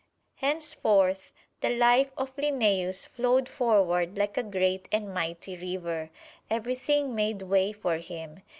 [0.37, 6.09] Henceforth, the life of Linnæus flowed forward like a great and mighty river
[6.49, 8.41] everything made way for him.